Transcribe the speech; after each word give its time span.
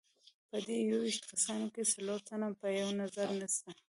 په 0.49 0.57
دې 0.67 0.77
یوویشتو 0.89 1.29
کسانو 1.31 1.67
کې 1.73 1.83
څلور 1.93 2.19
تنه 2.27 2.47
په 2.59 2.67
یوه 2.79 2.93
نظر 3.01 3.27
نسته. 3.39 3.69